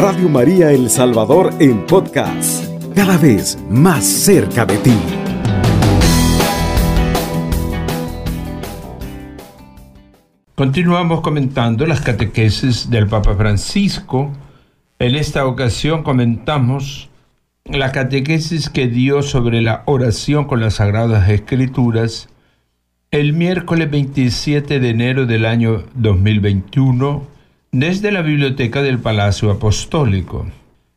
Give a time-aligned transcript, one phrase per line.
[0.00, 2.64] Radio María El Salvador en podcast,
[2.94, 4.94] cada vez más cerca de ti.
[10.54, 14.30] Continuamos comentando las catequesis del Papa Francisco.
[15.00, 17.10] En esta ocasión comentamos
[17.64, 22.28] la catequesis que dio sobre la oración con las Sagradas Escrituras
[23.10, 27.37] el miércoles 27 de enero del año 2021
[27.78, 30.48] desde la biblioteca del Palacio Apostólico.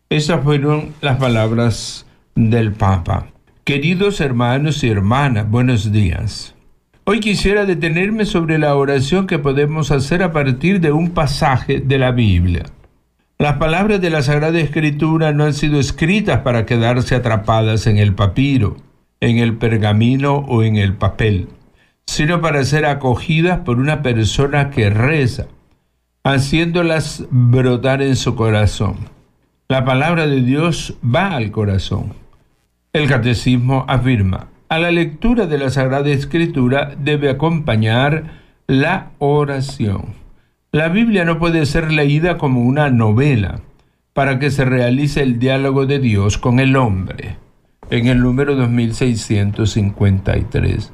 [0.09, 3.27] Esas fueron las palabras del Papa.
[3.63, 6.55] Queridos hermanos y hermanas, buenos días.
[7.03, 11.99] Hoy quisiera detenerme sobre la oración que podemos hacer a partir de un pasaje de
[11.99, 12.63] la Biblia.
[13.37, 18.15] Las palabras de la Sagrada Escritura no han sido escritas para quedarse atrapadas en el
[18.15, 18.77] papiro,
[19.19, 21.47] en el pergamino o en el papel
[22.11, 25.47] sino para ser acogidas por una persona que reza,
[26.23, 28.95] haciéndolas brotar en su corazón.
[29.67, 32.13] La palabra de Dios va al corazón.
[32.93, 40.15] El catecismo afirma, a la lectura de la Sagrada Escritura debe acompañar la oración.
[40.71, 43.61] La Biblia no puede ser leída como una novela
[44.13, 47.37] para que se realice el diálogo de Dios con el hombre.
[47.89, 50.91] En el número 2653.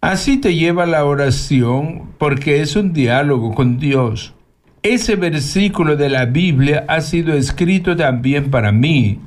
[0.00, 4.34] Así te lleva la oración porque es un diálogo con Dios.
[4.82, 9.20] Ese versículo de la Biblia ha sido escrito también para mí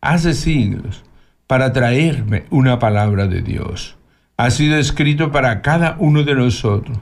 [0.00, 1.04] hace siglos,
[1.46, 3.96] para traerme una palabra de Dios.
[4.36, 6.98] Ha sido escrito para cada uno de nosotros.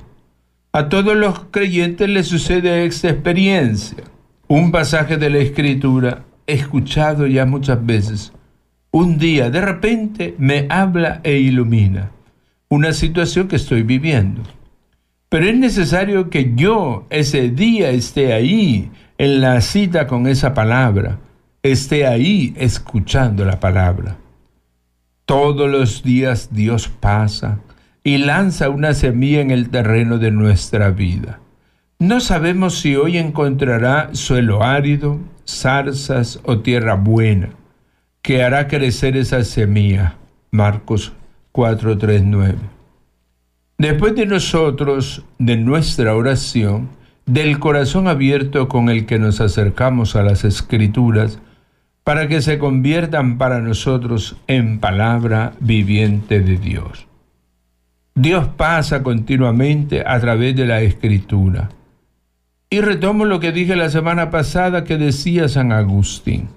[0.72, 4.04] A todos los creyentes les sucede esta experiencia.
[4.48, 8.32] Un pasaje de la Escritura, escuchado ya muchas veces,
[8.90, 12.10] un día de repente me habla e ilumina
[12.68, 14.42] una situación que estoy viviendo.
[15.34, 21.18] Pero es necesario que yo ese día esté ahí en la cita con esa palabra,
[21.60, 24.16] esté ahí escuchando la palabra.
[25.24, 27.58] Todos los días Dios pasa
[28.04, 31.40] y lanza una semilla en el terreno de nuestra vida.
[31.98, 37.48] No sabemos si hoy encontrará suelo árido, zarzas o tierra buena,
[38.22, 40.14] que hará crecer esa semilla.
[40.52, 41.12] Marcos
[41.50, 42.73] 439.
[43.84, 46.88] Después de nosotros, de nuestra oración,
[47.26, 51.38] del corazón abierto con el que nos acercamos a las escrituras,
[52.02, 57.06] para que se conviertan para nosotros en palabra viviente de Dios.
[58.14, 61.68] Dios pasa continuamente a través de la escritura.
[62.70, 66.48] Y retomo lo que dije la semana pasada que decía San Agustín.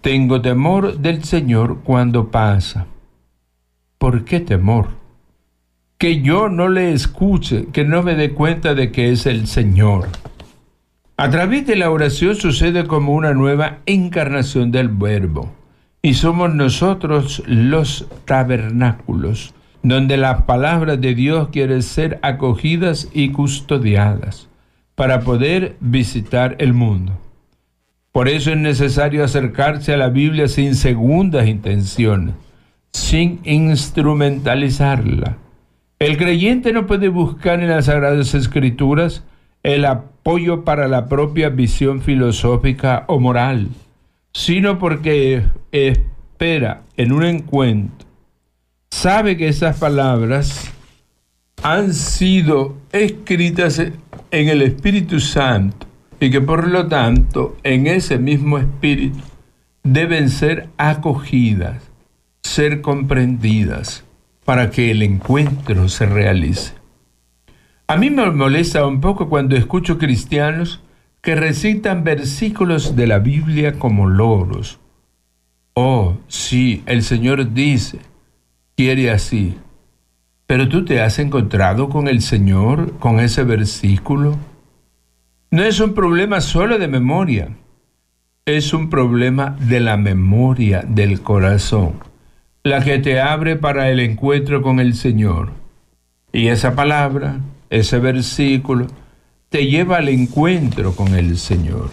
[0.00, 2.88] Tengo temor del Señor cuando pasa
[3.98, 4.99] ¿Por qué temor?
[6.00, 10.08] Que yo no le escuche, que no me dé cuenta de que es el Señor.
[11.18, 15.52] A través de la oración sucede como una nueva encarnación del Verbo.
[16.00, 19.52] Y somos nosotros los tabernáculos,
[19.82, 24.48] donde las palabras de Dios quieren ser acogidas y custodiadas
[24.94, 27.12] para poder visitar el mundo.
[28.10, 32.34] Por eso es necesario acercarse a la Biblia sin segundas intenciones
[32.92, 35.36] sin instrumentalizarla.
[36.00, 39.22] El creyente no puede buscar en las Sagradas Escrituras
[39.62, 43.68] el apoyo para la propia visión filosófica o moral,
[44.32, 48.08] sino porque espera en un encuentro.
[48.90, 50.72] Sabe que esas palabras
[51.62, 55.86] han sido escritas en el Espíritu Santo
[56.18, 59.18] y que por lo tanto en ese mismo Espíritu
[59.82, 61.90] deben ser acogidas
[62.42, 64.02] ser comprendidas
[64.50, 66.72] para que el encuentro se realice.
[67.86, 70.82] A mí me molesta un poco cuando escucho cristianos
[71.20, 74.80] que recitan versículos de la Biblia como loros.
[75.74, 78.00] Oh, sí, el Señor dice,
[78.76, 79.56] quiere así.
[80.48, 84.36] Pero tú te has encontrado con el Señor con ese versículo.
[85.52, 87.50] No es un problema solo de memoria,
[88.46, 92.09] es un problema de la memoria del corazón
[92.62, 95.52] la que te abre para el encuentro con el Señor.
[96.32, 97.40] Y esa palabra,
[97.70, 98.86] ese versículo,
[99.48, 101.90] te lleva al encuentro con el Señor.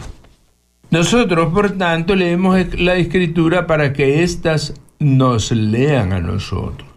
[0.89, 6.87] Nosotros, por tanto, leemos la escritura para que éstas nos lean a nosotros.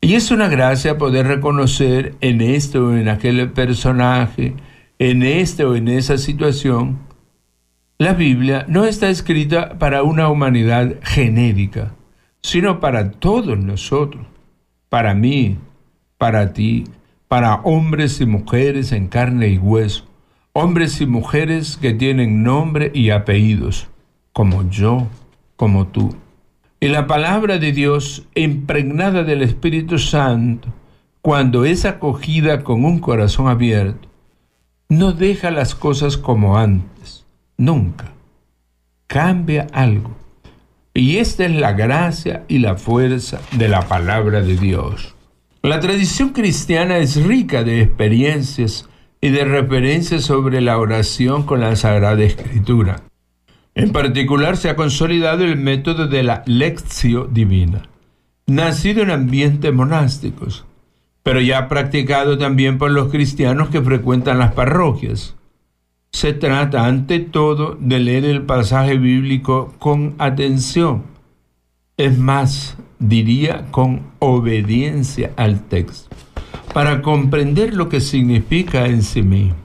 [0.00, 4.54] Y es una gracia poder reconocer en este o en aquel personaje,
[4.98, 6.98] en este o en esa situación,
[7.98, 11.92] la Biblia no está escrita para una humanidad genérica,
[12.42, 14.26] sino para todos nosotros,
[14.88, 15.58] para mí,
[16.18, 16.84] para ti,
[17.28, 20.04] para hombres y mujeres en carne y hueso,
[20.52, 23.88] hombres y mujeres que tienen nombre y apellidos,
[24.32, 25.06] como yo,
[25.56, 26.16] como tú.
[26.80, 30.68] Y la palabra de Dios, impregnada del Espíritu Santo,
[31.22, 34.08] cuando es acogida con un corazón abierto,
[34.88, 37.24] no deja las cosas como antes,
[37.56, 38.12] nunca.
[39.06, 40.10] Cambia algo.
[40.92, 45.14] Y esta es la gracia y la fuerza de la palabra de Dios.
[45.62, 48.88] La tradición cristiana es rica de experiencias
[49.20, 53.02] y de referencias sobre la oración con la Sagrada Escritura.
[53.74, 57.82] En particular se ha consolidado el método de la lección divina,
[58.46, 60.64] nacido en ambientes monásticos,
[61.22, 65.36] pero ya practicado también por los cristianos que frecuentan las parroquias.
[66.12, 71.04] Se trata ante todo de leer el pasaje bíblico con atención,
[71.96, 76.14] es más, diría con obediencia al texto,
[76.74, 79.56] para comprender lo que significa en sí mismo.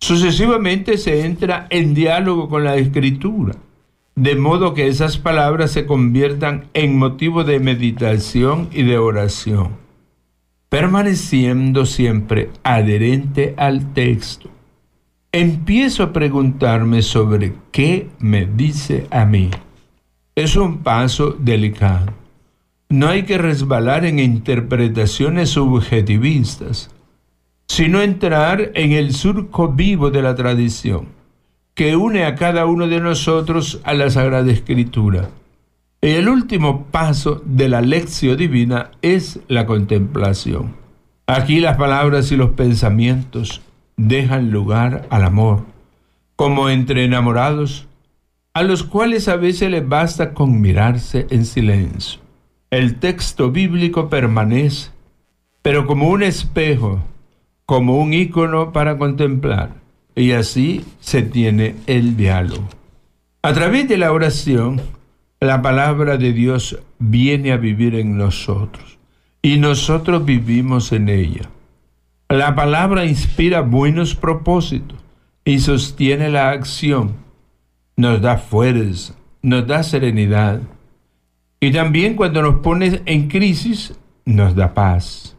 [0.00, 3.54] Sucesivamente se entra en diálogo con la escritura,
[4.14, 9.76] de modo que esas palabras se conviertan en motivo de meditación y de oración,
[10.68, 14.50] permaneciendo siempre adherente al texto.
[15.32, 19.50] Empiezo a preguntarme sobre qué me dice a mí.
[20.34, 22.06] Es un paso delicado.
[22.88, 26.90] No hay que resbalar en interpretaciones subjetivistas
[27.68, 31.08] sino entrar en el surco vivo de la tradición,
[31.74, 35.28] que une a cada uno de nosotros a la Sagrada Escritura.
[36.00, 40.76] El último paso de la lección divina es la contemplación.
[41.26, 43.60] Aquí las palabras y los pensamientos
[43.98, 45.66] dejan lugar al amor,
[46.34, 47.86] como entre enamorados,
[48.54, 52.20] a los cuales a veces les basta con mirarse en silencio.
[52.70, 54.92] El texto bíblico permanece,
[55.60, 57.02] pero como un espejo
[57.68, 59.74] como un ícono para contemplar.
[60.16, 62.66] Y así se tiene el diálogo.
[63.42, 64.80] A través de la oración,
[65.38, 68.98] la palabra de Dios viene a vivir en nosotros
[69.42, 71.50] y nosotros vivimos en ella.
[72.28, 74.98] La palabra inspira buenos propósitos
[75.44, 77.14] y sostiene la acción.
[77.96, 80.60] Nos da fuerza, nos da serenidad.
[81.60, 85.38] Y también cuando nos pone en crisis, nos da paz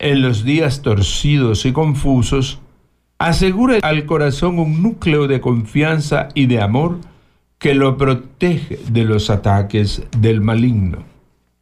[0.00, 2.58] en los días torcidos y confusos,
[3.18, 6.98] asegura al corazón un núcleo de confianza y de amor
[7.58, 11.04] que lo protege de los ataques del maligno.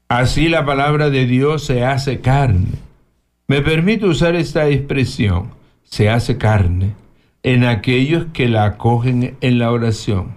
[0.08, 2.87] Así la palabra de Dios se hace carne.
[3.50, 5.52] Me permito usar esta expresión,
[5.82, 6.92] se hace carne,
[7.42, 10.36] en aquellos que la acogen en la oración.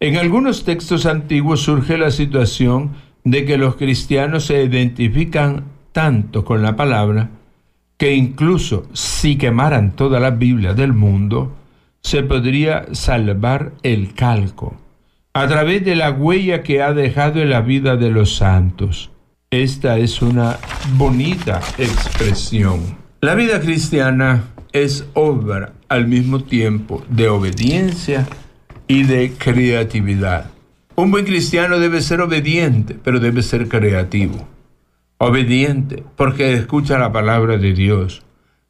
[0.00, 2.92] En algunos textos antiguos surge la situación
[3.24, 7.28] de que los cristianos se identifican tanto con la palabra
[7.98, 11.54] que incluso si quemaran toda la Biblia del mundo,
[12.00, 14.76] se podría salvar el calco
[15.34, 19.10] a través de la huella que ha dejado en la vida de los santos.
[19.50, 20.58] Esta es una
[20.96, 22.96] bonita expresión.
[23.20, 28.26] La vida cristiana es obra al mismo tiempo de obediencia
[28.88, 30.50] y de creatividad.
[30.96, 34.46] Un buen cristiano debe ser obediente, pero debe ser creativo
[35.18, 38.22] obediente porque escucha la palabra de Dios,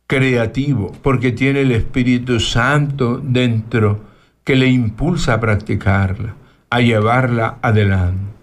[0.06, 4.01] creativo porque tiene el Espíritu Santo dentro
[4.44, 6.36] que le impulsa a practicarla,
[6.70, 8.35] a llevarla adelante.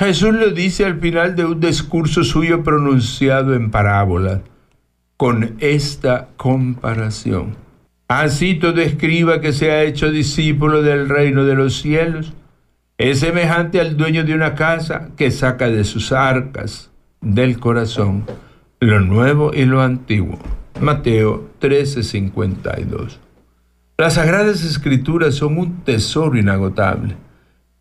[0.00, 4.40] Jesús lo dice al final de un discurso suyo pronunciado en parábola,
[5.18, 7.54] con esta comparación.
[8.08, 12.32] Así todo escriba que se ha hecho discípulo del reino de los cielos
[12.96, 16.90] es semejante al dueño de una casa que saca de sus arcas
[17.20, 18.24] del corazón,
[18.80, 20.38] lo nuevo y lo antiguo.
[20.80, 23.18] Mateo 13:52.
[23.98, 27.16] Las sagradas escrituras son un tesoro inagotable.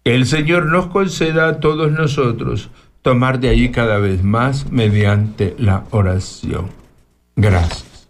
[0.09, 2.71] Que el Señor nos conceda a todos nosotros
[3.03, 6.71] tomar de allí cada vez más mediante la oración.
[7.35, 8.09] Gracias.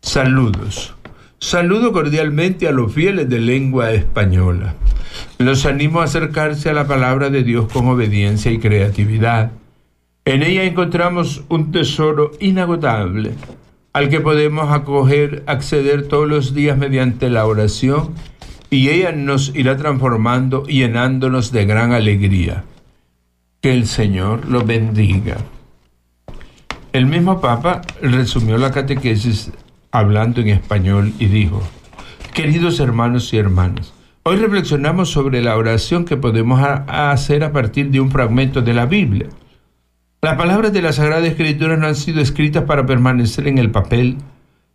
[0.00, 0.94] Saludos.
[1.38, 4.74] Saludo cordialmente a los fieles de lengua española.
[5.36, 9.50] Los animo a acercarse a la palabra de Dios con obediencia y creatividad
[10.24, 13.32] en ella encontramos un tesoro inagotable
[13.92, 18.14] al que podemos acoger, acceder todos los días mediante la oración
[18.70, 22.64] y ella nos irá transformando y llenándonos de gran alegría.
[23.60, 25.36] Que el Señor lo bendiga.
[26.92, 29.52] El mismo Papa resumió la catequesis
[29.90, 31.62] hablando en español y dijo,
[32.32, 38.00] queridos hermanos y hermanas, hoy reflexionamos sobre la oración que podemos hacer a partir de
[38.00, 39.28] un fragmento de la Biblia.
[40.20, 44.16] Las palabras de la Sagrada Escritura no han sido escritas para permanecer en el papel,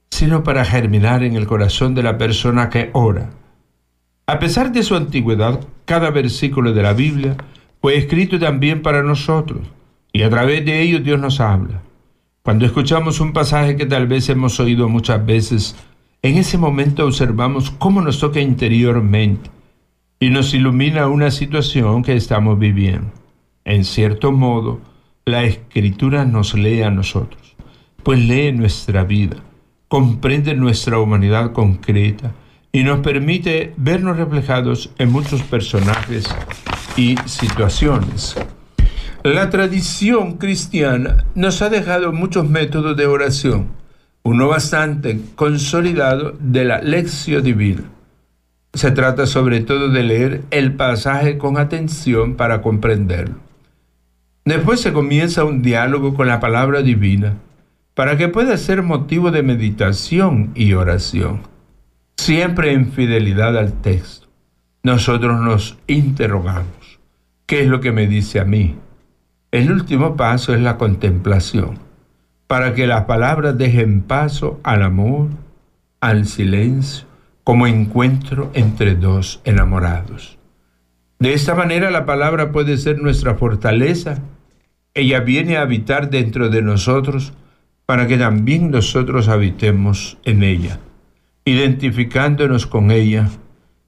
[0.10, 3.30] sino para germinar en el corazón de la persona que ora.
[4.26, 7.36] A pesar de su antigüedad, cada versículo de la Biblia
[7.82, 9.68] fue escrito también para nosotros,
[10.14, 11.82] y a través de ello Dios nos habla.
[12.42, 15.76] Cuando escuchamos un pasaje que tal vez hemos oído muchas veces,
[16.22, 19.50] en ese momento observamos cómo nos toca interiormente
[20.22, 23.12] y nos ilumina una situación que estamos viviendo.
[23.66, 24.80] En cierto modo,
[25.26, 27.58] la escritura nos lee a nosotros,
[28.04, 29.36] pues lee nuestra vida,
[29.90, 32.34] comprende nuestra humanidad concreta
[32.76, 36.26] y nos permite vernos reflejados en muchos personajes
[36.98, 38.36] y situaciones.
[39.24, 43.68] La tradición cristiana nos ha dejado muchos métodos de oración,
[44.24, 47.84] uno bastante consolidado de la lección divina.
[48.74, 53.36] Se trata sobre todo de leer el pasaje con atención para comprenderlo.
[54.46, 57.36] Después se comienza un diálogo con la palabra divina
[57.94, 61.53] para que pueda ser motivo de meditación y oración,
[62.18, 64.28] siempre en fidelidad al texto.
[64.84, 67.00] Nosotros nos interrogamos,
[67.46, 68.76] ¿qué es lo que me dice a mí?
[69.52, 71.80] El último paso es la contemplación,
[72.48, 75.30] para que las palabras dejen paso al amor,
[76.02, 77.08] al silencio,
[77.44, 80.38] como encuentro entre dos enamorados.
[81.20, 84.20] De esta manera la palabra puede ser nuestra fortaleza.
[84.94, 87.34] Ella viene a habitar dentro de nosotros
[87.86, 90.80] para que también nosotros habitemos en ella,
[91.46, 93.30] identificándonos con ella,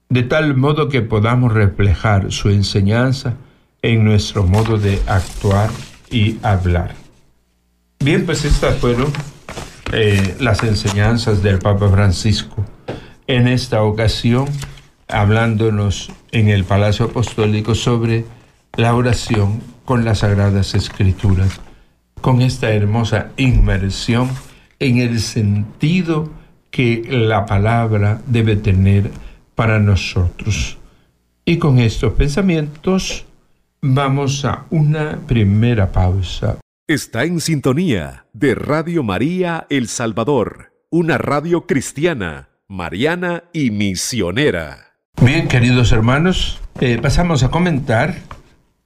[0.08, 3.34] de tal modo que podamos reflejar su enseñanza
[3.82, 5.70] en nuestro modo de actuar
[6.10, 6.94] y hablar.
[8.00, 9.12] Bien, pues estas fueron
[9.92, 12.64] eh, las enseñanzas del Papa Francisco
[13.26, 14.46] en esta ocasión
[15.08, 18.24] hablándonos en el Palacio Apostólico sobre
[18.76, 21.60] la oración con las Sagradas Escrituras,
[22.20, 24.30] con esta hermosa inmersión
[24.78, 26.30] en el sentido
[26.70, 29.10] que la palabra debe tener
[29.54, 30.78] para nosotros.
[31.44, 33.24] Y con estos pensamientos
[33.80, 36.58] vamos a una primera pausa.
[36.88, 44.94] Está en sintonía de Radio María El Salvador, una radio cristiana mariana y misionera.
[45.22, 48.16] Bien, queridos hermanos, eh, pasamos a comentar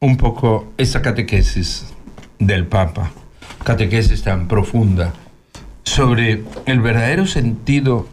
[0.01, 1.87] un poco esta catequesis
[2.39, 3.11] del Papa,
[3.65, 5.13] catequesis tan profunda,
[5.91, 8.09] sobre el verdadero sentido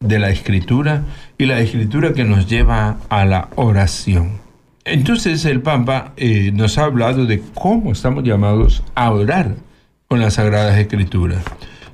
[0.00, 1.04] de la escritura
[1.38, 4.32] y la escritura que nos lleva a la oración.
[4.84, 9.54] Entonces el Papa eh, nos ha hablado de cómo estamos llamados a orar
[10.08, 11.42] con las Sagradas Escrituras.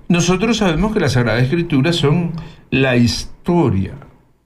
[0.09, 2.33] Nosotros sabemos que las Sagradas Escrituras son
[2.71, 3.93] la historia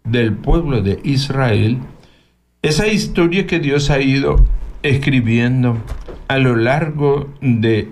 [0.05, 1.79] del pueblo de Israel,
[2.61, 4.45] esa historia que Dios ha ido
[4.83, 5.79] escribiendo
[6.29, 7.89] a lo largo de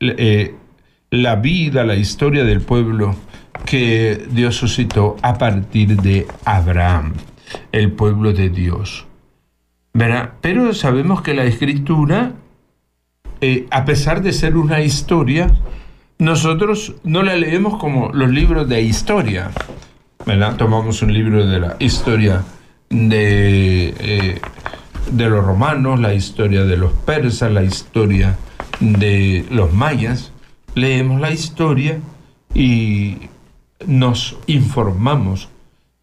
[0.00, 0.54] eh,
[1.10, 3.14] la vida, la historia del pueblo
[3.64, 7.14] que Dios suscitó a partir de Abraham,
[7.72, 9.06] el pueblo de Dios.
[10.40, 12.32] Pero sabemos que la escritura,
[13.40, 15.50] eh, a pesar de ser una historia,
[16.18, 19.50] nosotros no la leemos como los libros de historia.
[20.26, 20.56] ¿verdad?
[20.56, 22.44] Tomamos un libro de la historia
[22.90, 24.40] de, eh,
[25.10, 28.36] de los romanos, la historia de los persas, la historia
[28.80, 30.32] de los mayas.
[30.78, 31.98] Leemos la historia
[32.54, 33.16] y
[33.84, 35.48] nos informamos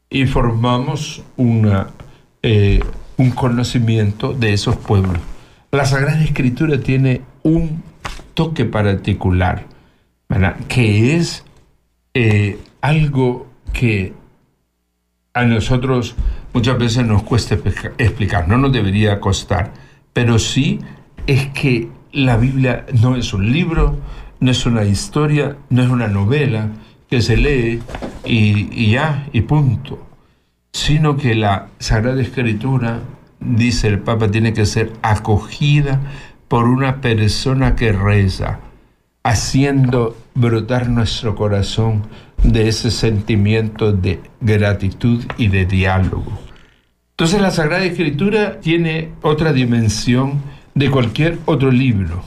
[0.10, 1.91] y formamos una,
[2.44, 2.82] eh,
[3.15, 5.17] un conocimiento de esos pueblos.
[5.72, 7.84] La Sagrada Escritura tiene un
[8.34, 9.65] toque particular
[10.67, 11.46] que es
[12.13, 14.13] eh, algo que
[15.34, 16.15] a nosotros
[16.53, 17.55] muchas veces nos cuesta
[17.98, 19.72] explicar, no nos debería costar,
[20.12, 20.79] pero sí
[21.27, 23.98] es que la Biblia no es un libro,
[24.39, 26.70] no es una historia, no es una novela
[27.10, 27.82] que se lee
[28.24, 30.06] y, ya, y punto,
[30.72, 33.00] sino que la Sagrada Escritura,
[33.39, 36.01] dice el Papa, tiene que ser acogida
[36.48, 38.60] por una persona que reza,
[39.24, 42.04] haciendo brotar nuestro corazón
[42.44, 46.38] de ese sentimiento de gratitud y de diálogo.
[47.12, 50.42] Entonces la Sagrada Escritura tiene otra dimensión
[50.74, 52.24] de cualquier otro libro.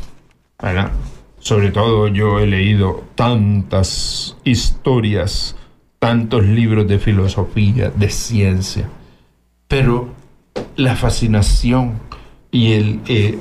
[1.48, 5.56] Sobre todo yo he leído tantas historias,
[5.98, 8.90] tantos libros de filosofía, de ciencia,
[9.66, 10.10] pero
[10.76, 12.00] la fascinación
[12.50, 13.38] y el eh,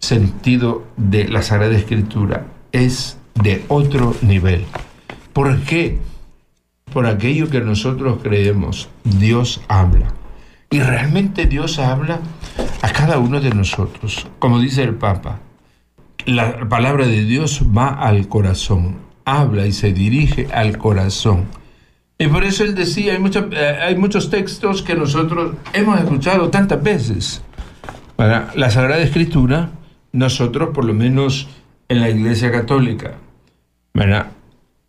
[0.00, 4.64] sentido de la Sagrada Escritura es de otro nivel.
[5.32, 6.00] ¿Por qué?
[6.92, 10.12] Por aquello que nosotros creemos, Dios habla.
[10.70, 12.18] Y realmente Dios habla
[12.82, 14.26] a cada uno de nosotros.
[14.40, 15.38] Como dice el Papa,
[16.26, 21.44] la palabra de Dios va al corazón, habla y se dirige al corazón.
[22.18, 26.82] Y por eso él decía, hay, eh, hay muchos textos que nosotros hemos escuchado tantas
[26.82, 27.42] veces.
[28.16, 29.70] la Sagrada Escritura,
[30.12, 31.48] nosotros por lo menos
[31.88, 33.14] en la Iglesia Católica,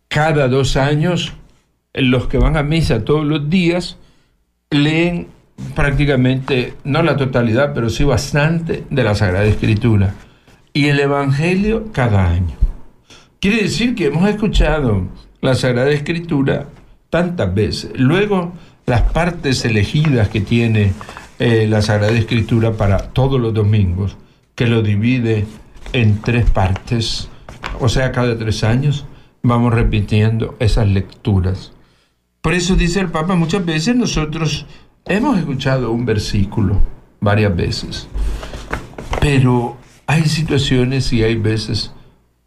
[0.08, 1.32] cada dos años,
[1.92, 3.98] los que van a misa todos los días,
[4.70, 5.28] leen
[5.74, 10.14] prácticamente, no la totalidad, pero sí bastante de la Sagrada Escritura.
[10.76, 12.54] Y el Evangelio cada año.
[13.40, 15.08] Quiere decir que hemos escuchado
[15.40, 16.66] la Sagrada Escritura
[17.08, 17.92] tantas veces.
[17.98, 18.52] Luego,
[18.84, 20.92] las partes elegidas que tiene
[21.38, 24.18] eh, la Sagrada Escritura para todos los domingos,
[24.54, 25.46] que lo divide
[25.94, 27.30] en tres partes,
[27.80, 29.06] o sea, cada tres años
[29.42, 31.72] vamos repitiendo esas lecturas.
[32.42, 34.66] Por eso dice el Papa, muchas veces nosotros
[35.06, 36.82] hemos escuchado un versículo
[37.18, 38.08] varias veces,
[39.22, 41.92] pero hay situaciones y hay veces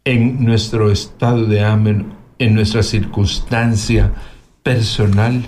[0.04, 4.12] en nuestro estado de amén, en nuestra circunstancia
[4.62, 5.46] personal,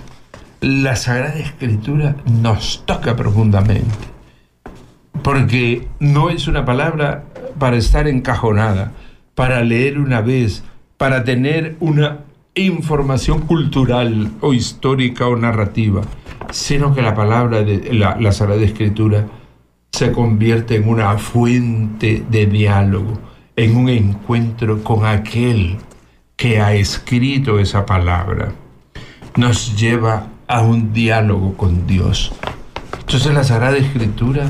[0.61, 4.07] la Sagrada Escritura nos toca profundamente,
[5.23, 7.25] porque no es una palabra
[7.57, 8.91] para estar encajonada,
[9.35, 10.63] para leer una vez,
[10.97, 12.19] para tener una
[12.55, 16.01] información cultural o histórica o narrativa,
[16.51, 19.25] sino que la palabra de la, la Sagrada Escritura
[19.93, 23.19] se convierte en una fuente de diálogo,
[23.55, 25.77] en un encuentro con aquel
[26.35, 28.53] que ha escrito esa palabra.
[29.37, 32.33] Nos lleva a un diálogo con Dios.
[33.01, 34.49] Entonces la Sagrada Escritura,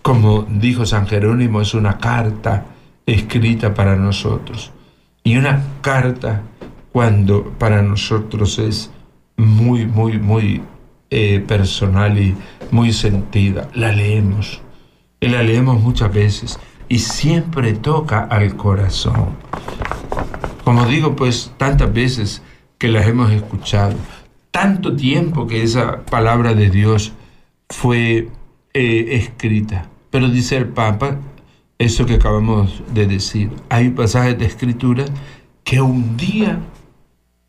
[0.00, 2.66] como dijo San Jerónimo, es una carta
[3.04, 4.70] escrita para nosotros.
[5.24, 6.42] Y una carta
[6.92, 8.92] cuando para nosotros es
[9.36, 10.62] muy, muy, muy
[11.10, 12.36] eh, personal y
[12.72, 13.68] muy sentida.
[13.74, 14.60] La leemos.
[15.20, 19.36] Y la leemos muchas veces y siempre toca al corazón.
[20.64, 22.42] Como digo, pues tantas veces
[22.78, 23.94] que las hemos escuchado,
[24.50, 27.12] tanto tiempo que esa palabra de Dios
[27.68, 28.28] fue
[28.74, 29.88] eh, escrita.
[30.10, 31.18] Pero dice el Papa,
[31.78, 35.04] eso que acabamos de decir, hay pasajes de escritura
[35.64, 36.58] que un día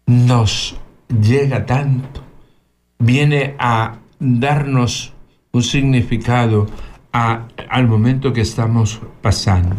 [0.06, 2.22] nos llega tanto,
[3.00, 5.13] viene a darnos
[5.54, 6.66] un significado
[7.12, 9.76] al momento que estamos pasando.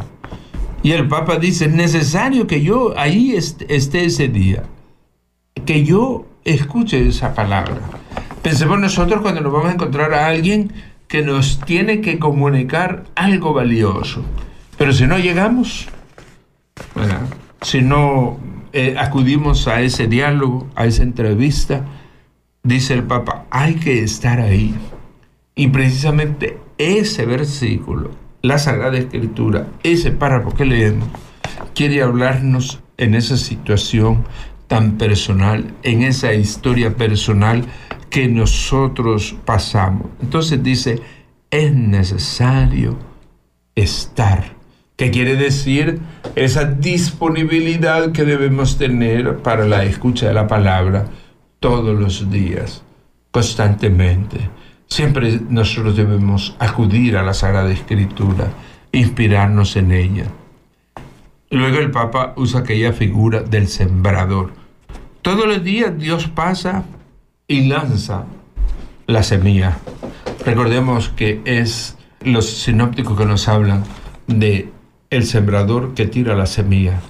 [0.84, 4.62] Y el Papa dice, es necesario que yo ahí esté ese día,
[5.66, 7.80] que yo escuche esa palabra.
[8.40, 10.72] Pensemos nosotros cuando nos vamos a encontrar a alguien
[11.08, 14.22] que nos tiene que comunicar algo valioso.
[14.78, 15.88] Pero si no llegamos,
[17.62, 18.38] si no
[18.72, 21.84] eh, acudimos a ese diálogo, a esa entrevista,
[22.62, 24.72] dice el Papa, hay que estar ahí.
[25.54, 28.10] Y precisamente ese versículo,
[28.42, 31.08] la Sagrada Escritura, ese párrafo que leemos,
[31.74, 34.24] quiere hablarnos en esa situación
[34.66, 37.64] tan personal, en esa historia personal
[38.10, 40.08] que nosotros pasamos.
[40.20, 41.00] Entonces dice,
[41.50, 42.98] es necesario
[43.74, 44.54] estar
[44.96, 45.98] ¿Qué quiere decir
[46.36, 51.06] esa disponibilidad que debemos tener para la escucha de la palabra
[51.58, 52.84] todos los días,
[53.32, 54.48] constantemente.
[54.94, 58.52] Siempre nosotros debemos acudir a la Sagrada Escritura,
[58.92, 60.26] inspirarnos en ella.
[61.50, 64.52] Luego el Papa usa aquella figura del sembrador.
[65.20, 66.84] Todos los días Dios pasa
[67.48, 68.26] y lanza
[69.08, 69.78] la semilla.
[70.46, 73.82] Recordemos que es los sinópticos que nos hablan
[74.28, 74.68] de
[75.10, 77.00] el sembrador que tira la semilla.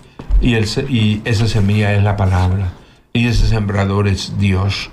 [0.41, 2.73] Y, y esa semilla es la palabra.
[3.13, 4.91] Y ese sembrador es Dios.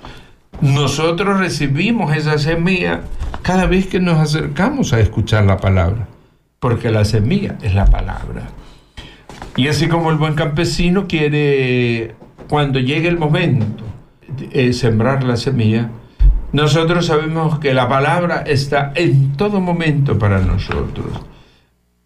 [0.62, 3.00] Nosotros recibimos esa semilla
[3.42, 6.06] cada vez que nos acercamos a escuchar la palabra.
[6.60, 8.48] Porque la semilla es la palabra.
[9.56, 12.14] Y así como el buen campesino quiere,
[12.48, 13.82] cuando llegue el momento,
[14.38, 15.90] de sembrar la semilla,
[16.52, 21.08] nosotros sabemos que la palabra está en todo momento para nosotros.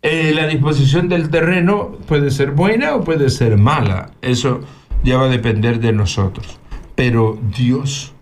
[0.01, 4.13] Eh, la disposición del terreno puede ser buena o puede ser mala.
[4.23, 4.61] Eso
[5.05, 6.59] ya va a depender de nosotros.
[6.95, 8.15] Pero Dios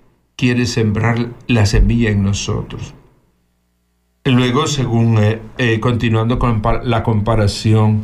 [0.44, 2.92] quiere sembrar la semilla en nosotros.
[4.26, 8.02] Luego, según eh, eh, continuando con la comparación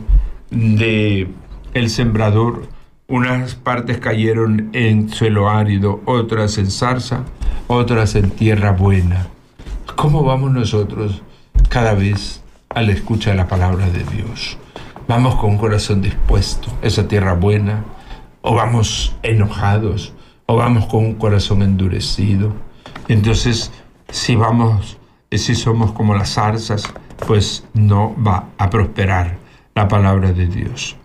[0.51, 1.29] de
[1.75, 2.63] el sembrador,
[3.09, 7.27] unas partes cayeron en suelo árido, otras en zarza,
[7.67, 9.27] otras en tierra buena.
[9.95, 11.21] ¿Cómo vamos nosotros
[11.69, 14.57] cada vez a la escucha de la palabra de Dios.
[15.07, 17.85] Vamos con corazón dispuesto, esa tierra buena,
[18.41, 20.15] o vamos enojados,
[20.51, 22.53] o vamos con un corazón endurecido.
[23.07, 23.71] Entonces,
[24.09, 24.99] si vamos,
[25.31, 26.93] si somos como las zarzas,
[27.25, 29.39] pues no va a prosperar
[29.77, 30.97] la palabra de Dios.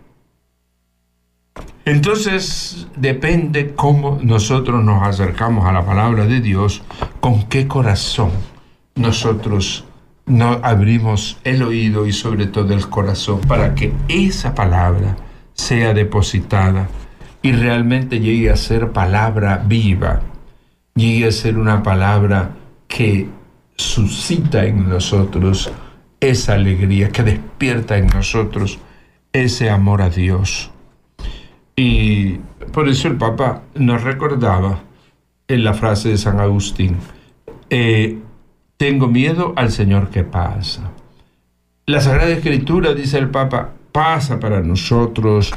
[1.85, 6.81] Entonces depende cómo nosotros nos acercamos a la palabra de Dios,
[7.19, 8.31] con qué corazón
[8.95, 9.85] nosotros
[10.25, 15.15] no abrimos el oído y sobre todo el corazón para que esa palabra
[15.53, 16.89] sea depositada
[17.45, 20.19] y realmente llegue a ser palabra viva,
[20.95, 22.55] llegue a ser una palabra
[22.87, 23.27] que
[23.75, 25.71] suscita en nosotros
[26.19, 28.79] esa alegría, que despierta en nosotros
[29.31, 30.71] ese amor a Dios.
[31.75, 32.39] Y
[32.73, 34.79] por eso el Papa nos recordaba
[35.47, 36.97] en la frase de San Agustín,
[37.69, 38.17] eh,
[38.77, 40.89] tengo miedo al Señor que pasa.
[41.85, 45.53] La Sagrada Escritura, dice el Papa, pasa para nosotros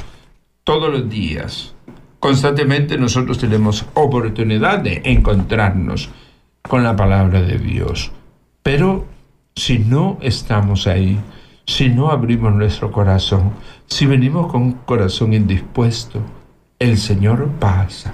[0.63, 1.75] todos los días.
[2.19, 6.09] Constantemente nosotros tenemos oportunidad de encontrarnos
[6.61, 8.11] con la palabra de Dios.
[8.61, 9.05] Pero
[9.55, 11.19] si no estamos ahí,
[11.65, 13.51] si no abrimos nuestro corazón,
[13.87, 16.21] si venimos con un corazón indispuesto,
[16.79, 18.13] el Señor pasa.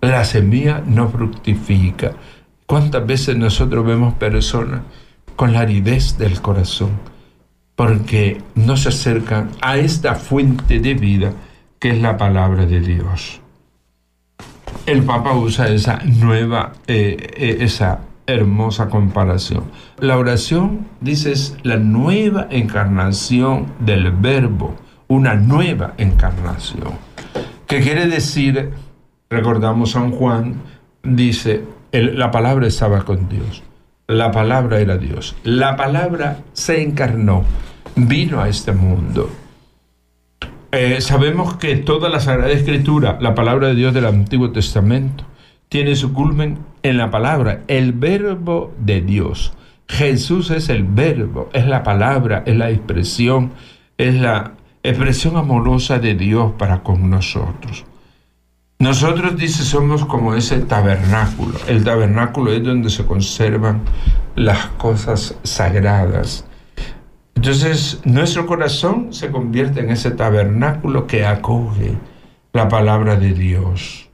[0.00, 2.12] La semilla no fructifica.
[2.66, 4.82] ¿Cuántas veces nosotros vemos personas
[5.34, 6.90] con la aridez del corazón?
[7.74, 11.32] Porque no se acercan a esta fuente de vida
[11.78, 13.40] que es la palabra de Dios.
[14.86, 19.64] El Papa usa esa nueva, eh, eh, esa hermosa comparación.
[19.98, 24.76] La oración, dice, es la nueva encarnación del verbo,
[25.08, 26.94] una nueva encarnación.
[27.66, 28.70] ¿Qué quiere decir?
[29.30, 30.62] Recordamos San Juan,
[31.02, 33.62] dice, la palabra estaba con Dios.
[34.08, 35.34] La palabra era Dios.
[35.42, 37.44] La palabra se encarnó,
[37.96, 39.28] vino a este mundo.
[40.78, 45.24] Eh, sabemos que toda la Sagrada Escritura, la palabra de Dios del Antiguo Testamento,
[45.70, 49.54] tiene su culmen en la palabra, el verbo de Dios.
[49.88, 53.52] Jesús es el verbo, es la palabra, es la expresión,
[53.96, 57.86] es la expresión amorosa de Dios para con nosotros.
[58.78, 61.58] Nosotros, dice, somos como ese tabernáculo.
[61.68, 63.80] El tabernáculo es donde se conservan
[64.34, 66.46] las cosas sagradas.
[67.36, 71.94] Entonces, nuestro corazón se convierte en ese tabernáculo que acoge
[72.52, 74.08] la palabra de Dios.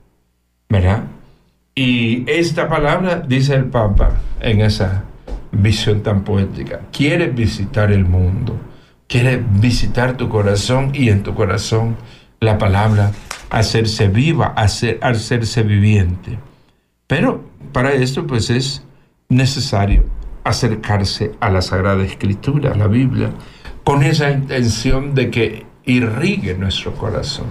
[0.69, 1.03] ¿Verdad?
[1.73, 5.05] Y esta palabra, dice el Papa en esa
[5.51, 8.59] visión tan poética, quiere visitar el mundo,
[9.07, 11.95] quiere visitar tu corazón y en tu corazón
[12.39, 13.11] la palabra
[13.49, 16.37] hacerse viva, hacer, hacerse viviente.
[17.07, 18.83] Pero para esto pues es
[19.29, 20.05] necesario
[20.43, 23.31] acercarse a la Sagrada Escritura, a la Biblia,
[23.83, 27.47] con esa intención de que irrigue nuestro corazón,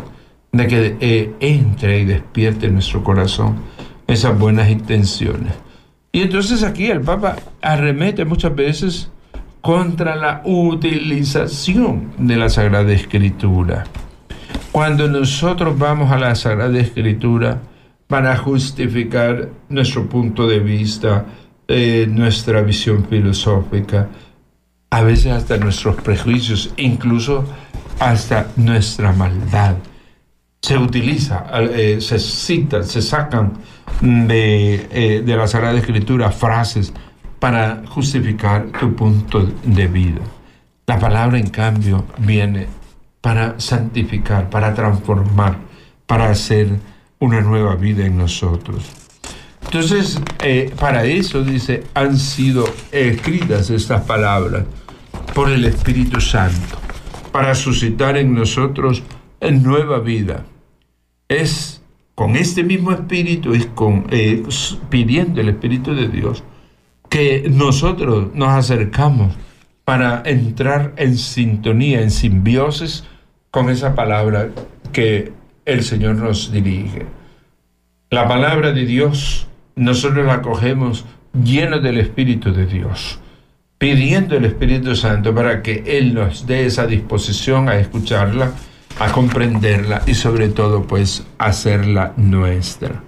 [0.52, 3.57] de que eh, entre y despierte nuestro corazón
[4.07, 5.52] esas buenas intenciones.
[6.12, 9.11] Y entonces aquí el Papa arremete muchas veces
[9.62, 13.85] contra la utilización de la Sagrada Escritura.
[14.72, 17.62] Cuando nosotros vamos a la Sagrada Escritura
[18.09, 21.24] para justificar nuestro punto de vista,
[21.68, 24.09] eh, nuestra visión filosófica,
[24.90, 27.44] a veces hasta nuestros prejuicios, incluso
[27.98, 29.77] hasta nuestra maldad,
[30.61, 33.53] se utiliza, eh, se citan, se sacan
[34.01, 36.92] de, eh, de la Sagrada Escritura frases
[37.38, 40.20] para justificar tu punto de vida.
[40.87, 42.68] La palabra, en cambio, viene
[43.20, 45.57] para santificar, para transformar,
[46.07, 46.68] para hacer
[47.18, 49.02] una nueva vida en nosotros.
[49.73, 54.65] Entonces, eh, para eso, dice, han sido escritas estas palabras
[55.35, 56.77] por el Espíritu Santo,
[57.33, 59.03] para suscitar en nosotros
[59.41, 60.45] nueva vida.
[61.27, 61.83] Es
[62.15, 63.67] con este mismo Espíritu, es
[64.11, 64.43] eh,
[64.91, 66.45] pidiendo el Espíritu de Dios,
[67.09, 69.35] que nosotros nos acercamos
[69.87, 73.05] para entrar en sintonía, en simbiosis
[73.51, 74.51] con esa palabra
[74.93, 75.33] que
[75.65, 77.07] el Señor nos dirige.
[78.11, 83.19] La palabra de Dios nosotros la cogemos llena del Espíritu de Dios,
[83.79, 88.53] pidiendo el Espíritu Santo para que Él nos dé esa disposición a escucharla,
[88.99, 93.03] a comprenderla y sobre todo pues hacerla nuestra.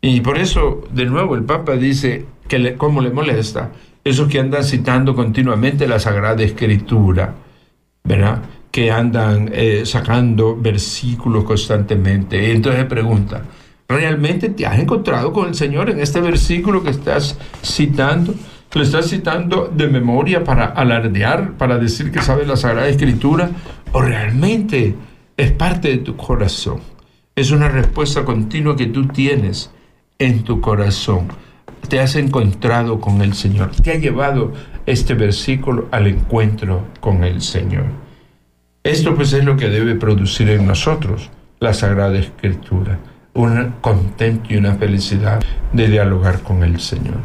[0.00, 3.72] Y por eso, de nuevo, el Papa dice que le, cómo le molesta
[4.04, 7.34] esos que andan citando continuamente la Sagrada Escritura,
[8.04, 8.42] ¿verdad?
[8.70, 12.48] que andan eh, sacando versículos constantemente.
[12.48, 13.42] Y entonces pregunta,
[13.88, 18.34] ¿realmente te has encontrado con el Señor en este versículo que estás citando?
[18.74, 23.50] ¿Lo estás citando de memoria para alardear, para decir que sabes la Sagrada Escritura?
[23.92, 24.94] ¿O realmente
[25.36, 26.80] es parte de tu corazón?
[27.34, 29.70] Es una respuesta continua que tú tienes
[30.18, 31.28] en tu corazón.
[31.88, 33.70] Te has encontrado con el Señor.
[33.70, 34.52] Te ha llevado
[34.84, 37.86] este versículo al encuentro con el Señor.
[38.82, 42.98] Esto pues es lo que debe producir en nosotros la Sagrada Escritura,
[43.38, 45.40] un contento y una felicidad
[45.72, 47.20] de dialogar con el Señor.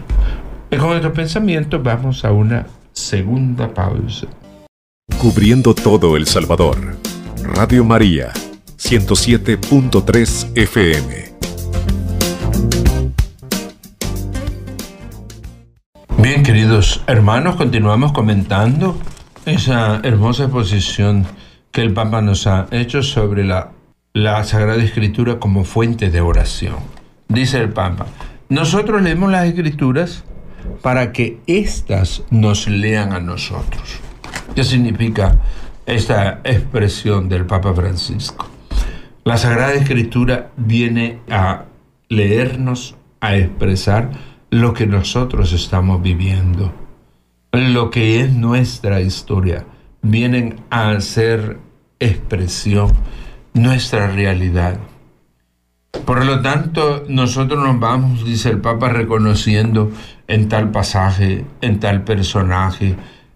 [0.70, 4.28] Y con estos pensamientos vamos a una segunda pausa.
[5.20, 6.78] Cubriendo todo El Salvador.
[7.44, 8.32] Radio María,
[8.78, 11.34] 107.3 FM.
[16.20, 18.98] Bien, queridos hermanos, continuamos comentando
[19.46, 21.26] esa hermosa exposición
[21.72, 23.72] que el Papa nos ha hecho sobre la,
[24.16, 26.76] la Sagrada Escritura como fuente de oración.
[27.30, 28.06] Dice el Papa,
[28.48, 30.24] nosotros leemos las Escrituras
[30.84, 34.00] para que éstas nos lean a nosotros.
[34.54, 35.40] ¿Qué significa
[35.88, 38.48] esta expresión del Papa Francisco?
[39.24, 41.66] La Sagrada Escritura viene a
[42.08, 44.12] leernos, a expresar
[44.52, 46.72] lo que nosotros estamos viviendo,
[47.52, 49.66] lo que es nuestra historia.
[50.04, 51.58] Vienen a hacer
[52.00, 52.92] expresión
[53.54, 54.80] nuestra realidad.
[56.06, 59.92] Por lo tanto, nosotros nos vamos, dice el Papa, reconociendo
[60.28, 62.96] en tal pasaje, en tal personaje,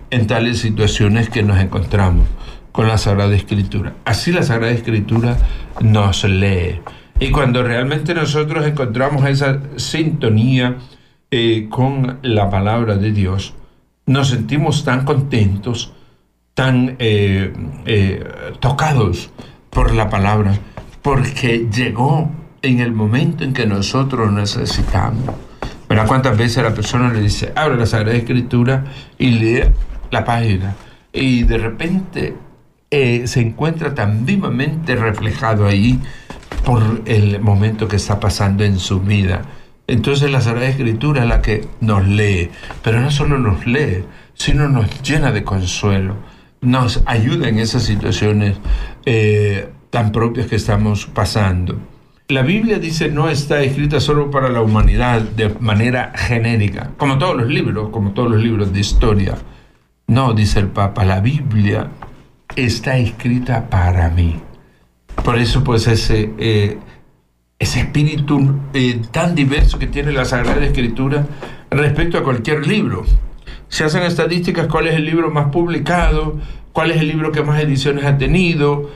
[0.09, 2.27] en tales situaciones que nos encontramos
[2.71, 3.93] con la Sagrada Escritura.
[4.05, 5.37] Así la Sagrada Escritura
[5.81, 6.81] nos lee.
[7.19, 10.77] Y cuando realmente nosotros encontramos esa sintonía
[11.31, 13.53] eh, con la palabra de Dios,
[14.05, 15.93] nos sentimos tan contentos,
[16.53, 17.53] tan eh,
[17.85, 18.23] eh,
[18.59, 19.31] tocados
[19.77, 20.57] por la palabra,
[21.03, 22.31] porque llegó
[22.63, 25.35] en el momento en que nosotros necesitamos.
[25.87, 28.85] Pero ¿Cuántas veces la persona le dice, abre la Sagrada Escritura
[29.19, 29.65] y lee
[30.09, 30.73] la página?
[31.13, 32.33] Y de repente
[32.89, 35.99] eh, se encuentra tan vivamente reflejado ahí
[36.65, 39.43] por el momento que está pasando en su vida.
[39.85, 42.49] Entonces la Sagrada Escritura es la que nos lee,
[42.81, 46.15] pero no solo nos lee, sino nos llena de consuelo,
[46.61, 48.57] nos ayuda en esas situaciones
[49.05, 51.79] eh, tan propias que estamos pasando.
[52.29, 57.37] La Biblia dice no está escrita solo para la humanidad de manera genérica, como todos
[57.37, 59.35] los libros, como todos los libros de historia.
[60.07, 61.89] No, dice el Papa, la Biblia
[62.55, 64.41] está escrita para mí.
[65.23, 66.77] Por eso pues ese, eh,
[67.59, 71.25] ese espíritu eh, tan diverso que tiene la Sagrada Escritura
[71.69, 73.05] respecto a cualquier libro.
[73.69, 76.39] Se hacen estadísticas cuál es el libro más publicado,
[76.73, 78.89] cuál es el libro que más ediciones ha tenido,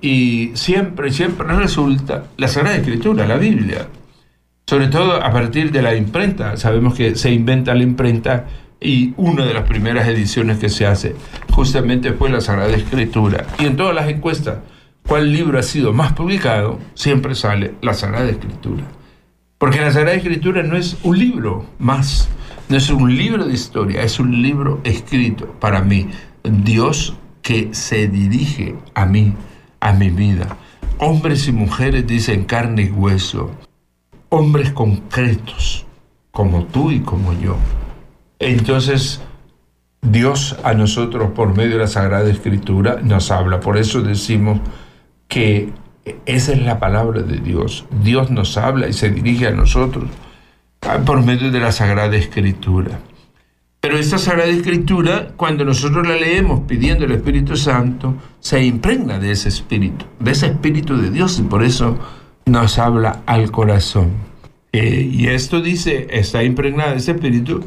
[0.00, 3.88] y siempre, siempre resulta la Sagrada Escritura, la Biblia.
[4.66, 6.56] Sobre todo a partir de la imprenta.
[6.56, 8.46] Sabemos que se inventa la imprenta
[8.80, 11.14] y una de las primeras ediciones que se hace
[11.50, 13.46] justamente fue la Sagrada Escritura.
[13.58, 14.58] Y en todas las encuestas,
[15.06, 16.78] ¿cuál libro ha sido más publicado?
[16.94, 18.84] Siempre sale la Sagrada Escritura.
[19.58, 22.28] Porque la Sagrada Escritura no es un libro más,
[22.72, 26.08] no es un libro de historia, es un libro escrito para mí.
[26.42, 29.34] Dios que se dirige a mí
[29.80, 30.56] a mi vida.
[30.96, 33.50] Hombres y mujeres dicen carne y hueso.
[34.30, 35.84] Hombres concretos,
[36.30, 37.58] como tú y como yo.
[38.38, 39.20] Entonces,
[40.00, 43.60] Dios a nosotros por medio de la Sagrada Escritura nos habla.
[43.60, 44.60] Por eso decimos
[45.28, 45.74] que
[46.24, 47.84] esa es la palabra de Dios.
[48.02, 50.08] Dios nos habla y se dirige a nosotros
[51.04, 52.98] por medio de la Sagrada Escritura.
[53.80, 59.32] Pero esta Sagrada Escritura, cuando nosotros la leemos pidiendo el Espíritu Santo, se impregna de
[59.32, 61.98] ese Espíritu, de ese Espíritu de Dios, y por eso
[62.46, 64.10] nos habla al corazón.
[64.72, 67.64] Eh, y esto dice, está impregnada de ese Espíritu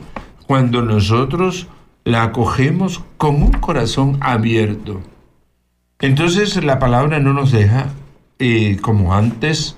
[0.47, 1.67] cuando nosotros
[2.03, 5.01] la acogemos con un corazón abierto.
[5.99, 7.89] Entonces la palabra no nos deja
[8.39, 9.75] eh, como antes,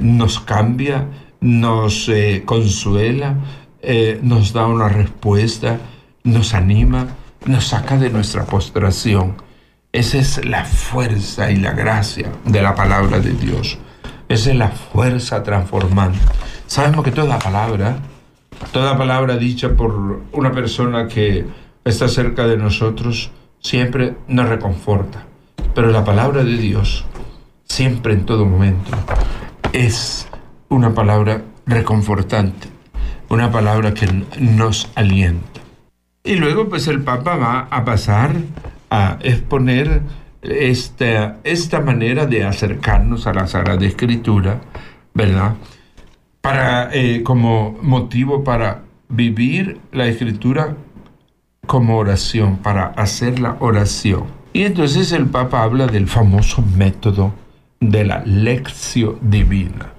[0.00, 1.06] nos cambia,
[1.46, 3.36] nos eh, consuela,
[3.80, 5.78] eh, nos da una respuesta,
[6.24, 7.06] nos anima,
[7.46, 9.36] nos saca de nuestra postración.
[9.92, 13.78] Esa es la fuerza y la gracia de la palabra de Dios.
[14.28, 16.18] Esa es la fuerza transformante.
[16.66, 17.98] Sabemos que toda palabra,
[18.72, 21.46] toda palabra dicha por una persona que
[21.84, 23.30] está cerca de nosotros,
[23.60, 25.24] siempre nos reconforta.
[25.76, 27.04] Pero la palabra de Dios,
[27.66, 28.90] siempre en todo momento,
[29.72, 30.26] es
[30.68, 32.76] una palabra reconfortante
[33.28, 34.06] una palabra que
[34.38, 35.60] nos alienta.
[36.24, 38.34] Y luego pues el Papa va a pasar
[38.90, 40.02] a exponer
[40.42, 44.60] esta, esta manera de acercarnos a la Sagrada Escritura,
[45.14, 45.54] ¿verdad?
[46.40, 50.76] Para, eh, como motivo para vivir la Escritura
[51.66, 54.24] como oración, para hacer la oración.
[54.52, 57.34] Y entonces el Papa habla del famoso método
[57.80, 59.95] de la lección divina.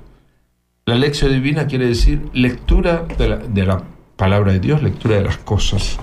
[0.87, 3.83] La lección divina quiere decir lectura de la,
[4.15, 5.99] palabra de Dios, lectura de las cosas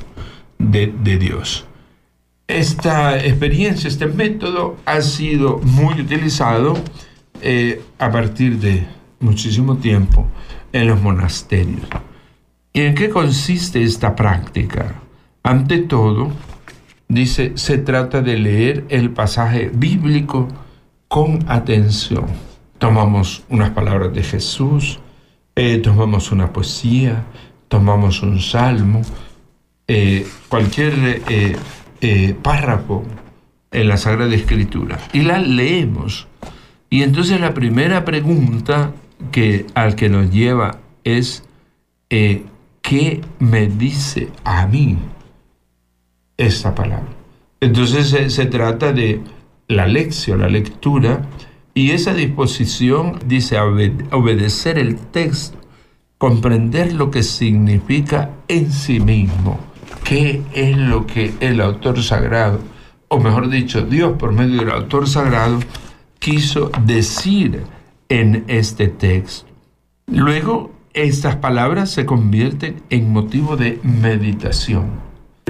[0.58, 1.64] de, Dios.
[2.46, 6.76] Esta experiencia, este método ha sido muy utilizado
[7.40, 8.86] eh, a partir de
[9.20, 10.28] muchísimo tiempo
[10.70, 11.88] en los monasterios.
[12.74, 15.00] ¿Y en qué consiste esta práctica?
[15.42, 16.30] Ante todo,
[17.08, 20.46] dice, se trata de leer el pasaje bíblico
[21.08, 22.53] con atención.
[22.78, 24.98] Tomamos unas palabras de Jesús,
[25.56, 27.24] eh, tomamos una poesía,
[27.68, 29.02] tomamos un salmo,
[29.86, 33.04] eh, cualquier eh, párrafo
[33.70, 36.26] en la Sagrada Escritura y la leemos.
[36.90, 38.92] Y entonces la primera pregunta
[39.30, 41.44] que al que nos lleva es
[42.08, 44.98] ¿qué me dice a mí
[46.36, 47.08] esta palabra?
[47.60, 49.22] Entonces se, trata de
[49.68, 51.22] la lección, la lectura,
[51.74, 55.58] y esa disposición dice obedecer el texto,
[56.18, 59.58] comprender lo que significa en sí mismo,
[60.04, 62.60] qué es lo que el autor sagrado,
[63.08, 65.58] o mejor dicho, Dios por medio del autor sagrado,
[66.20, 67.64] quiso decir
[68.08, 69.50] en este texto.
[70.06, 74.90] Luego estas palabras se convierten en motivo de meditación.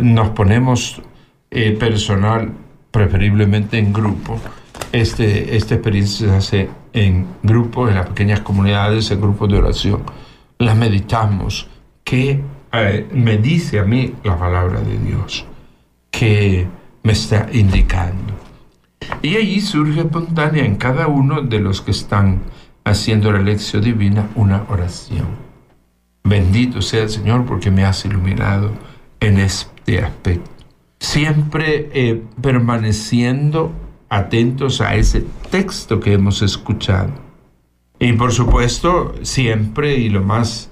[0.00, 1.02] Nos ponemos
[1.50, 2.52] eh, personal,
[2.90, 4.40] preferiblemente en grupo.
[4.94, 10.04] Este, esta experiencia se hace en grupos, en las pequeñas comunidades, en grupos de oración.
[10.58, 11.68] La meditamos.
[12.04, 12.40] ¿Qué
[12.72, 15.46] eh, me dice a mí la palabra de Dios?
[16.12, 16.68] ¿Qué
[17.02, 18.34] me está indicando?
[19.20, 22.42] Y allí surge espontánea en cada uno de los que están
[22.84, 25.26] haciendo la lección divina una oración.
[26.22, 28.70] Bendito sea el Señor porque me has iluminado
[29.18, 30.52] en este aspecto.
[31.00, 33.72] Siempre eh, permaneciendo
[34.14, 37.10] atentos a ese texto que hemos escuchado.
[37.98, 40.70] Y por supuesto, siempre y lo más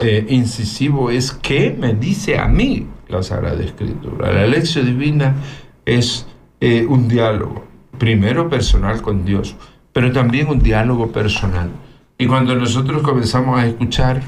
[0.00, 4.32] eh, incisivo es qué me dice a mí la Sagrada Escritura.
[4.32, 5.36] La lección divina
[5.84, 6.26] es
[6.60, 7.64] eh, un diálogo,
[7.98, 9.54] primero personal con Dios,
[9.92, 11.70] pero también un diálogo personal.
[12.18, 14.20] Y cuando nosotros comenzamos a escuchar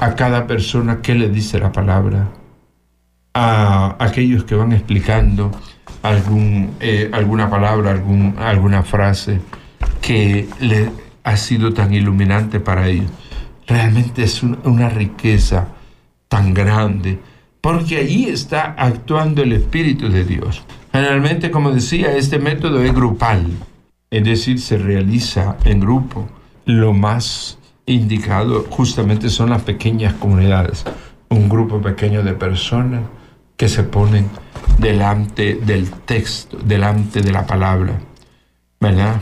[0.00, 2.28] a cada persona qué le dice la palabra,
[3.34, 5.52] a aquellos que van explicando
[6.08, 9.40] algún, eh, alguna palabra, algún, alguna frase
[10.00, 10.90] que le
[11.24, 13.10] ha sido tan iluminante para ellos.
[13.66, 15.68] Realmente es una riqueza
[16.28, 17.18] tan grande,
[17.60, 20.64] porque ahí está actuando el Espíritu de Dios.
[20.92, 23.46] Generalmente, como decía, este método es grupal
[24.10, 26.28] es decir, se realiza en grupo.
[26.64, 30.84] Lo más indicado justamente son las pequeñas comunidades,
[31.28, 33.02] un grupo pequeño de personas
[33.58, 34.30] que se ponen
[34.78, 38.00] delante del texto, delante de la palabra,
[38.80, 39.20] ¿verdad?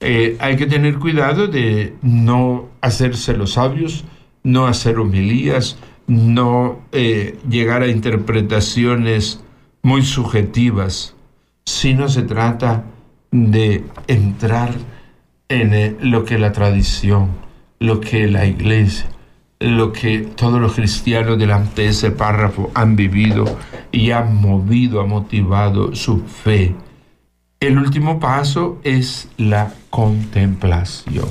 [0.00, 4.04] Eh, hay que tener cuidado de no hacerse los sabios,
[4.42, 5.76] no hacer homilías,
[6.08, 9.44] no eh, llegar a interpretaciones
[9.82, 11.14] muy subjetivas,
[11.64, 12.84] sino se trata
[13.30, 14.72] de entrar
[15.48, 17.30] en eh, lo que la tradición,
[17.78, 19.06] lo que la iglesia,
[19.62, 23.44] lo que todos los cristianos delante de ese párrafo han vivido
[23.90, 26.74] y han movido, ha motivado su fe.
[27.60, 31.28] El último paso es la contemplación.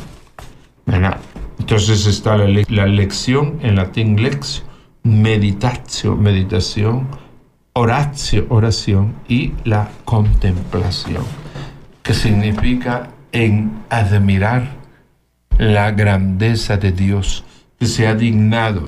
[1.59, 4.63] Entonces está la, la, lección en latín lex,
[5.03, 7.07] meditatio, meditación,
[7.73, 11.23] oratio, oración y la contemplación
[12.03, 14.75] que significa en admirar
[15.57, 17.43] la grandeza de Dios,
[17.81, 18.87] que se ha dignado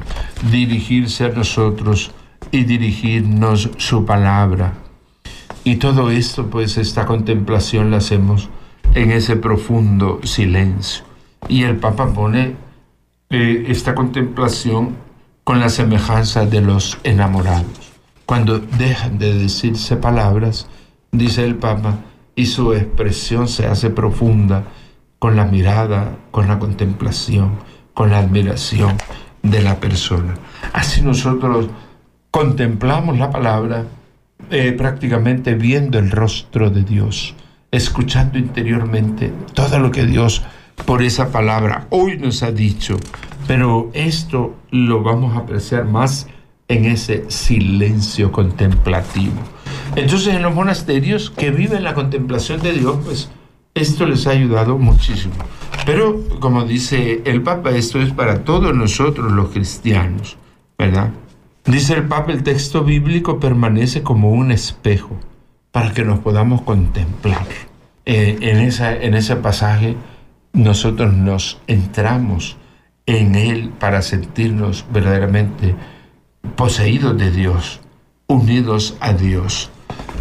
[0.52, 2.12] dirigirse a nosotros
[2.52, 4.76] y dirigirnos su palabra.
[5.64, 8.52] Y todo esto, pues esta contemplación la hacemos
[8.94, 11.06] en ese profundo silencio.
[11.50, 12.56] Y el Papa pone
[13.32, 14.96] eh, esta contemplación
[15.44, 17.94] con la semejanza de los enamorados.
[18.28, 20.68] Cuando dejan de decirse palabras,
[21.12, 21.98] dice el Papa,
[22.36, 24.66] y su expresión se hace profunda
[25.18, 27.54] con la mirada, con la contemplación,
[27.94, 28.98] con la admiración
[29.42, 30.36] de la persona.
[30.74, 31.68] Así nosotros
[32.32, 33.86] contemplamos la palabra
[34.50, 37.36] eh, prácticamente viendo el rostro de Dios,
[37.72, 40.44] escuchando interiormente todo lo que Dios
[40.86, 42.98] por esa palabra hoy nos ha dicho.
[43.48, 46.28] Pero esto lo vamos a apreciar más
[46.68, 49.34] en ese silencio contemplativo.
[49.96, 53.30] Entonces en los monasterios que viven la contemplación de Dios, pues
[53.76, 55.36] esto les ha ayudado muchísimo.
[55.86, 60.38] Pero como dice el Papa, esto es para todos nosotros los cristianos,
[60.78, 61.12] ¿verdad?
[61.66, 65.18] Dice el Papa, el texto bíblico permanece como un espejo
[65.72, 67.46] para que nos podamos contemplar.
[68.06, 69.96] Eh, en, esa, en ese pasaje
[70.54, 72.58] nosotros nos entramos
[73.06, 75.76] en él para sentirnos verdaderamente
[76.56, 77.82] poseídos de Dios,
[78.28, 79.70] unidos a Dios.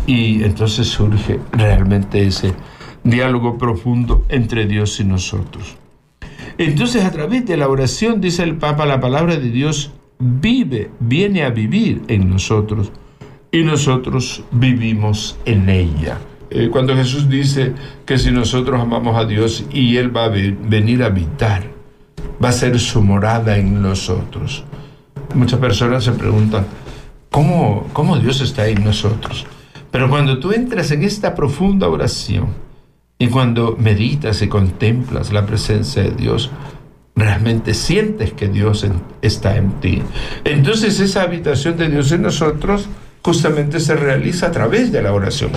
[0.07, 2.55] Y entonces surge realmente ese
[3.05, 5.77] diálogo profundo entre Dios y nosotros.
[6.59, 11.43] Entonces a través de la oración, dice el Papa, la palabra de Dios vive, viene
[11.43, 12.93] a vivir en nosotros
[13.51, 16.19] y nosotros vivimos en ella.
[16.51, 17.73] Eh, cuando Jesús dice
[18.05, 21.65] que si nosotros amamos a Dios y Él va a venir a habitar,
[22.43, 24.65] va a ser su morada en nosotros.
[25.35, 26.67] Muchas personas se preguntan,
[27.31, 29.47] ¿cómo, cómo Dios está en nosotros?
[29.91, 32.49] Pero cuando tú entras en esta profunda oración
[33.23, 36.51] y cuando meditas y contemplas la presencia de Dios,
[37.15, 38.85] realmente sientes que Dios
[39.21, 40.03] está en ti.
[40.43, 42.89] Entonces esa habitación de Dios en nosotros
[43.23, 45.53] justamente se realiza a través de la oración.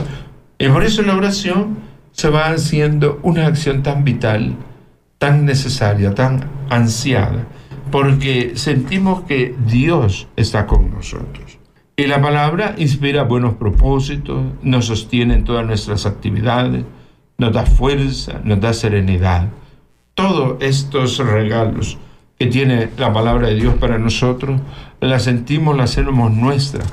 [0.60, 1.78] Y por eso la oración
[2.12, 4.54] se va haciendo una acción tan vital,
[5.18, 7.48] tan necesaria, tan ansiada,
[7.90, 11.58] porque sentimos que Dios está con nosotros.
[11.98, 16.84] Y la palabra inspira buenos propósitos, nos sostiene en todas nuestras actividades,
[17.38, 19.50] nos da fuerza, nos da serenidad.
[20.14, 21.98] Todos estos regalos
[22.40, 24.60] que tiene la palabra de Dios para nosotros,
[25.00, 26.84] la sentimos, la hacemos nuestra,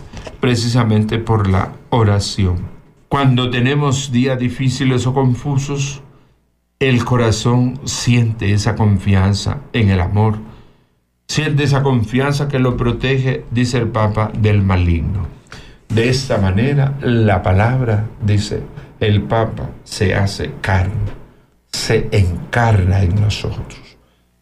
[0.40, 2.70] precisamente por la oración.
[3.08, 6.02] Cuando tenemos días difíciles o confusos,
[6.78, 10.38] el corazón siente esa confianza en el amor,
[11.28, 15.26] siente esa confianza que lo protege, dice el Papa, del maligno.
[15.88, 18.62] De esta manera, la palabra, dice
[19.02, 21.12] el Papa, se hace carne,
[21.72, 23.98] se encarna en nosotros.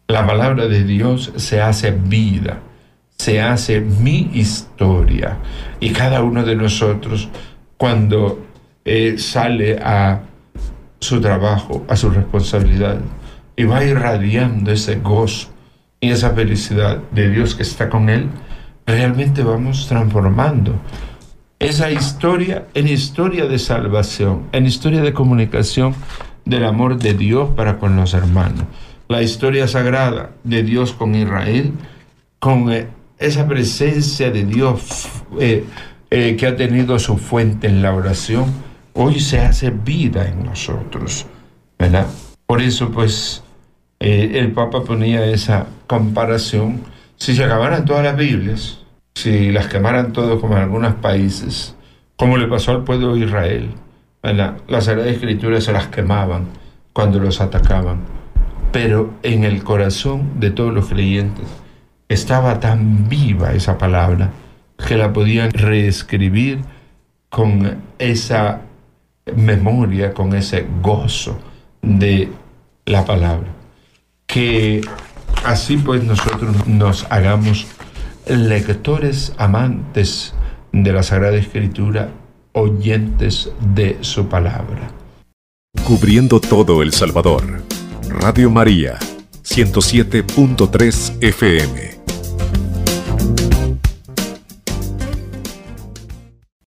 [0.07, 2.59] La palabra de Dios se hace vida,
[3.09, 5.39] se hace mi historia.
[5.79, 7.29] Y cada uno de nosotros,
[7.77, 8.45] cuando
[8.85, 10.21] eh, sale a
[10.99, 12.99] su trabajo, a su responsabilidad
[13.55, 15.49] y va irradiando ese gozo
[15.99, 18.29] y esa felicidad de Dios que está con él,
[18.85, 20.75] realmente vamos transformando
[21.61, 25.93] esa historia en historia de salvación, en historia de comunicación
[26.43, 28.63] del amor de Dios para con los hermanos.
[29.07, 31.73] La historia sagrada de Dios con Israel,
[32.39, 32.87] con eh,
[33.19, 35.07] esa presencia de Dios
[35.39, 35.63] eh,
[36.09, 38.45] que ha tenido su fuente en la oración,
[38.93, 41.27] hoy se hace vida en nosotros,
[41.77, 42.07] ¿verdad?
[42.47, 43.43] Por eso, pues,
[43.99, 46.81] eh, el Papa ponía esa comparación.
[47.17, 48.80] Si se acabaran todas las Biblias,
[49.15, 51.75] si las quemaran todas como en algunos países,
[52.15, 53.69] como le pasó al pueblo de Israel.
[54.23, 56.45] Las Sagradas Escrituras se las quemaban
[56.93, 58.01] cuando los atacaban,
[58.71, 61.45] pero en el corazón de todos los creyentes
[62.07, 64.31] estaba tan viva esa palabra
[64.87, 66.59] que la podían reescribir
[67.29, 68.61] con esa
[69.35, 71.39] memoria, con ese gozo
[71.81, 72.29] de
[72.85, 73.47] la palabra.
[74.27, 74.81] Que
[75.45, 77.67] así pues nosotros nos hagamos
[78.27, 80.33] lectores amantes
[80.71, 82.09] de la Sagrada Escritura,
[82.53, 84.91] oyentes de su palabra.
[85.83, 87.63] Cubriendo todo El Salvador.
[88.09, 88.99] Radio María,
[89.43, 91.90] 107.3 FM.